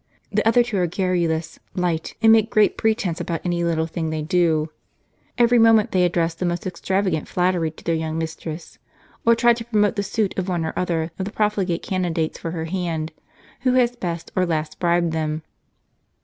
[0.31, 4.23] The other two are garrulous, light, and make great pretence about any little thing they
[4.23, 4.71] do.
[5.37, 8.79] Every moment they address the most extravagant flattery to their young mistress,
[9.27, 12.39] or try to m promote the suit of one or other of the profligate candidates
[12.39, 13.11] for her hand,
[13.59, 15.43] who has best or last bribed them.